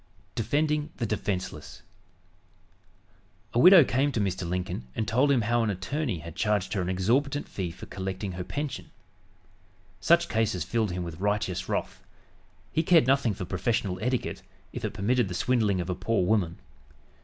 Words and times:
DEFENDING 0.33 0.89
THE 0.97 1.05
DEFENSELESS 1.05 1.83
A 3.53 3.59
widow 3.59 3.83
came 3.83 4.11
to 4.13 4.19
Mr. 4.19 4.49
Lincoln 4.49 4.87
and 4.95 5.07
told 5.07 5.31
him 5.31 5.41
how 5.41 5.61
an 5.61 5.69
attorney 5.69 6.17
had 6.17 6.35
charged 6.35 6.73
her 6.73 6.81
an 6.81 6.89
exorbitant 6.89 7.47
fee 7.47 7.69
for 7.69 7.85
collecting 7.85 8.31
her 8.31 8.43
pension. 8.43 8.89
Such 9.99 10.27
cases 10.27 10.63
filled 10.63 10.89
him 10.91 11.03
with 11.03 11.19
righteous 11.19 11.69
wrath. 11.69 12.01
He 12.71 12.81
cared 12.81 13.05
nothing 13.05 13.35
for 13.35 13.45
"professional 13.45 13.99
etiquette," 14.01 14.41
if 14.73 14.83
it 14.83 14.95
permitted 14.95 15.27
the 15.27 15.35
swindling 15.35 15.79
of 15.79 15.87
a 15.91 15.93
poor 15.93 16.25
woman. 16.25 16.57